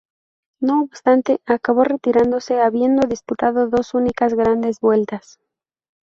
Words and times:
No 0.59 0.81
obstante 0.81 1.41
acabó 1.45 1.83
retirándose 1.83 2.59
habiendo 2.59 3.07
disputado 3.07 3.67
dos 3.69 3.93
únicas 3.93 4.33
grandes 4.33 4.79
vueltas. 4.79 5.39